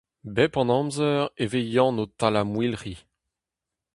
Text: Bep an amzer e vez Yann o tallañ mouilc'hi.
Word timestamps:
Bep 0.35 0.53
an 0.61 0.71
amzer 0.79 1.21
e 1.43 1.45
vez 1.51 1.67
Yann 1.75 2.01
o 2.03 2.05
tallañ 2.19 2.47
mouilc'hi. 2.51 2.95